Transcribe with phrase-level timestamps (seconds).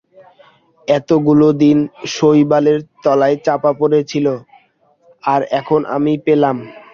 [0.87, 1.77] এতগুলো দিন
[2.13, 4.25] শৈবালের তলায় চাপা পড়ে ছিল,
[5.23, 6.57] আর এখন আমি পেলাম।